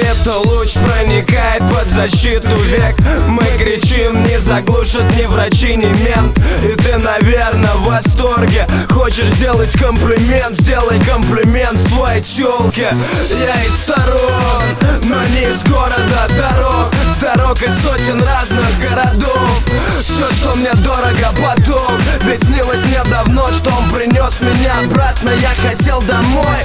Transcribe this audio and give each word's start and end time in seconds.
света 0.00 0.38
луч 0.38 0.72
проникает 0.72 1.62
под 1.70 1.88
защиту 1.88 2.56
век. 2.68 2.96
Мы 3.28 3.44
кричим, 3.58 4.22
не 4.24 4.38
заглушат 4.40 5.04
ни 5.16 5.24
врачи, 5.24 5.76
ни 5.76 5.86
мент. 6.04 6.38
И 6.64 6.74
ты, 6.76 6.96
наверное, 6.98 7.74
в 7.74 7.84
восторге. 7.86 8.66
Хочешь 8.90 9.30
сделать 9.34 9.72
комплимент, 9.72 10.58
сделай 10.58 10.98
комплимент 11.00 11.78
своей 11.88 12.22
тёлке. 12.22 12.94
Я 13.30 13.64
из 13.64 13.74
сторон, 13.82 14.62
но 15.04 15.16
не 15.34 15.42
из 15.42 15.62
города 15.64 16.28
дорог. 16.28 16.92
С 17.14 17.18
дорог 17.20 17.62
из 17.62 17.82
сотен 17.82 18.22
разных 18.22 18.80
городов. 18.80 19.64
Все, 20.02 20.26
что 20.36 20.56
мне 20.56 20.72
дорого, 20.74 21.34
потом. 21.36 21.92
Ведь 22.22 22.42
снилось 22.44 22.82
мне 22.84 23.02
давно, 23.10 23.48
что 23.48 23.70
он 23.70 23.90
принес 23.90 24.40
меня 24.40 24.74
обратно. 24.84 25.30
Я 25.30 25.50
хотел 25.68 26.00
домой 26.02 26.56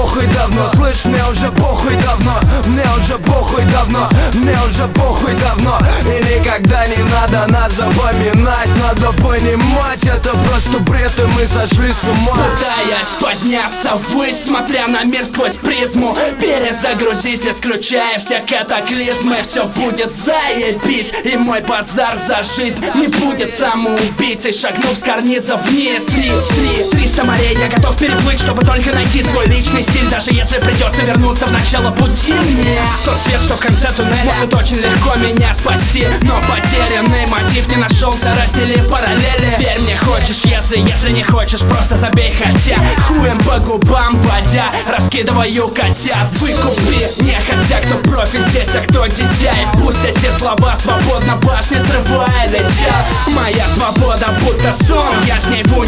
похуй 0.00 0.26
давно. 0.28 0.70
Слышь, 0.74 1.04
мне 1.04 1.22
уже 1.30 1.50
похуй 1.52 1.94
давно. 1.96 2.32
Мне 2.66 2.84
уже 2.98 3.18
похуй 3.18 3.64
давно. 3.64 4.08
Мне 4.34 4.56
уже 4.68 4.86
похуй 4.94 5.34
давно. 5.34 5.78
И 6.04 6.24
никогда 6.34 6.86
не 6.86 7.02
надо 7.04 7.46
нас 7.52 7.72
запоминать 7.74 8.68
Надо 8.80 9.12
понимать, 9.22 10.04
это 10.04 10.30
просто 10.30 10.78
бред 10.80 11.12
И 11.18 11.22
мы 11.22 11.46
сошли 11.46 11.92
с 11.92 12.04
ума. 12.04 12.32
Пытаясь 12.32 13.20
подняться 13.20 13.94
ввысь 14.08 14.44
Смотря 14.44 14.86
на 14.88 15.04
мир 15.04 15.24
сквозь 15.24 15.56
призму. 15.56 16.16
Перезагрузись, 16.40 17.46
исключая 17.46 18.18
все 18.18 18.40
катаклизмы. 18.40 19.42
Все 19.42 19.64
будет 19.64 20.12
заебись 20.14 21.12
И 21.24 21.36
мой 21.36 21.60
базар 21.60 22.16
за 22.16 22.42
жизнь 22.42 22.82
Не 22.94 23.06
будет 23.06 23.52
самоубийцей. 23.58 24.52
Шагнув 24.52 24.96
с 24.96 25.02
карниза 25.02 25.56
вниз 25.56 26.04
Три, 26.06 26.30
три, 26.54 26.90
триста 26.90 27.24
морей. 27.24 27.56
Я 27.56 27.68
готов 27.68 27.96
переплыть, 27.98 28.40
чтобы 28.40 28.64
только 28.64 28.92
найти 28.94 29.22
свой 29.22 29.46
личный 29.46 29.82
стиль 29.90 30.08
Даже 30.08 30.30
если 30.32 30.58
придется 30.58 31.02
вернуться 31.02 31.46
в 31.46 31.52
начало 31.52 31.90
пути 31.90 32.32
мне 32.32 32.80
Тот 33.04 33.16
свет, 33.18 33.40
что 33.40 33.54
в 33.54 33.60
конце 33.60 33.88
туннеля 33.90 34.24
Может 34.24 34.54
очень 34.54 34.76
легко 34.76 35.14
меня 35.16 35.52
спасти. 35.54 36.06
Но 36.22 36.40
потерянный 36.42 37.26
мотив 37.26 37.68
не 37.68 37.76
нашелся 37.76 38.32
Раздели 38.34 38.80
параллели. 38.88 39.56
Верь 39.58 39.80
мне 39.80 39.96
хочешь, 39.96 40.42
если, 40.44 40.78
если 40.78 41.10
не 41.10 41.22
хочешь 41.22 41.60
Просто 41.60 41.96
забей 41.96 42.34
хотя. 42.34 42.76
Хуем 43.06 43.38
по 43.40 43.58
губам 43.58 44.20
водя 44.22 44.70
Раскидываю 44.90 45.68
котят 45.68 46.28
Выкупи 46.38 47.22
не 47.22 47.34
хотя 47.34 47.80
кто 47.80 47.96
профи 48.08 48.38
здесь, 48.48 48.74
а 48.74 48.80
кто 48.86 49.06
дитя. 49.06 49.52
И 49.52 49.78
пусть 49.78 50.04
эти 50.04 50.30
слова 50.38 50.76
свободно 50.76 51.36
башни 51.36 51.78
срывая 51.78 52.48
летят 52.48 53.04
Моя 53.28 53.66
свобода 53.74 54.28
будто 54.40 54.74
сон 54.86 55.14
Я 55.26 55.40
с 55.40 55.46
ней 55.48 55.62
унисон 55.62 55.79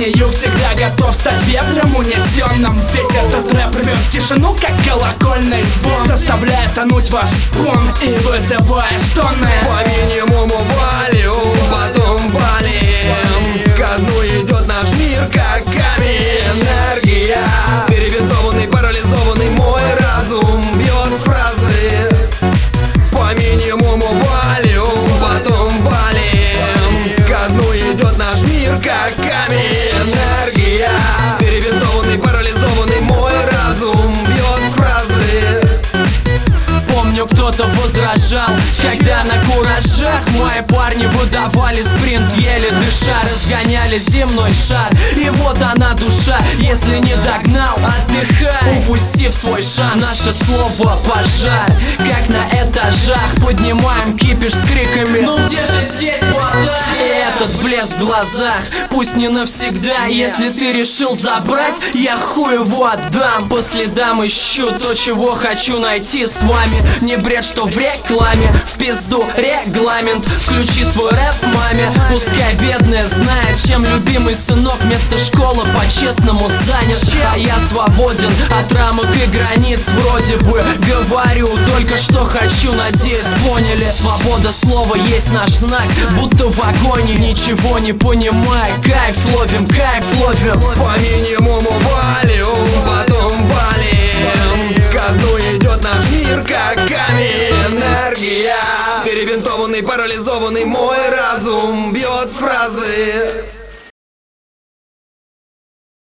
Умолчанию 0.00 0.30
всегда 0.30 0.88
готов 0.88 1.14
стать 1.14 1.42
ветром 1.44 1.94
унесенным. 1.94 2.80
Ведь 2.94 3.14
этот 3.14 3.52
рэп 3.52 3.76
рвет 3.82 3.98
тишину, 4.10 4.54
как 4.54 4.72
колокольный 4.88 5.62
звон. 5.62 6.06
Заставляя 6.06 6.68
тонуть 6.70 7.10
ваш 7.10 7.28
фон 7.52 7.90
и 8.02 8.14
вызывая 8.24 8.98
стоны. 9.10 9.50
По 9.64 9.86
минимуму 9.88 10.59
возражал, 38.30 38.50
когда 38.82 39.22
на 39.24 39.52
куражах 39.52 40.20
Мои 40.38 40.62
парни 40.68 41.06
выдавали 41.06 41.82
спринт, 41.82 42.34
еле 42.36 42.70
дыша 42.70 43.16
Разгоняли 43.30 43.98
земной 43.98 44.52
шар, 44.52 44.90
и 45.16 45.28
вот 45.30 45.58
она 45.62 45.94
душа 45.94 46.38
Если 46.58 46.98
не 46.98 47.14
догнал, 47.16 47.76
отдыхай, 47.76 48.78
упустив 48.78 49.34
свой 49.34 49.62
шанс 49.62 49.96
Наше 49.96 50.32
слово 50.32 50.98
пожар, 51.04 51.66
как 51.98 52.28
на 52.28 52.62
этажах 52.62 53.18
Поднимаем 53.44 54.16
кипиш 54.16 54.52
с 54.52 54.62
криками. 54.62 55.20
Ну 55.20 55.38
где 55.46 55.64
же 55.64 55.82
здесь 55.82 56.22
вода? 56.32 56.78
И 56.98 57.40
этот 57.40 57.59
блеск 57.70 57.96
в 57.96 58.04
глазах, 58.04 58.58
пусть 58.90 59.14
не 59.14 59.28
навсегда. 59.28 60.06
Если 60.08 60.50
ты 60.50 60.72
решил 60.72 61.14
забрать, 61.14 61.76
я 61.94 62.16
хуй 62.16 62.54
его 62.54 62.86
отдам. 62.86 63.48
По 63.48 63.62
следам 63.62 64.26
ищу 64.26 64.66
то, 64.78 64.94
чего 64.94 65.30
хочу 65.32 65.78
найти 65.78 66.26
с 66.26 66.42
вами. 66.42 66.80
Не 67.00 67.16
бред, 67.16 67.44
что 67.44 67.64
в 67.64 67.76
рекламе, 67.78 68.52
в 68.66 68.78
пизду 68.78 69.24
регламент. 69.36 70.24
Включи 70.24 70.84
свой 70.84 71.10
рэп 71.12 71.36
маме, 71.54 71.92
пускай 72.10 72.54
бедная 72.54 73.06
знает 73.06 73.56
Чем 73.64 73.84
любимый 73.84 74.34
сынок 74.34 74.78
вместо 74.80 75.16
школы 75.18 75.64
по-честному 75.78 76.50
занят. 76.66 76.98
А 77.32 77.38
я 77.38 77.54
свободен 77.70 78.30
от 78.60 78.72
рамок 78.72 79.06
и 79.14 79.30
границ. 79.30 79.82
Вроде 80.00 80.36
бы 80.44 80.62
говорю 80.88 81.48
только 81.72 81.96
что 81.96 82.24
хочу, 82.24 82.72
надеюсь 82.72 83.26
поняли. 83.46 83.86
Свобода 83.96 84.50
слова 84.52 84.96
есть 84.96 85.32
наш 85.32 85.50
знак, 85.50 85.86
будто 86.18 86.48
в 86.48 86.60
агоне 86.60 87.14
Ничего 87.14 87.59
не 87.80 87.92
понимая, 87.92 88.72
кайф 88.82 89.24
ловим, 89.34 89.66
кайф 89.68 90.04
ловим. 90.20 90.60
По 90.74 90.98
минимуму 90.98 91.70
валим, 91.70 92.46
потом 92.86 93.32
валим. 93.48 94.74
Ко 94.92 95.12
дну 95.14 95.38
идет 95.38 95.82
наш 95.82 96.10
мир, 96.10 96.42
как 96.42 96.76
камень. 96.76 97.50
Энергия. 97.66 98.54
Перебинтованный, 99.04 99.82
парализованный 99.82 100.64
мой 100.64 100.98
разум 101.10 101.92
Бьет 101.92 102.30
фразы 102.38 103.44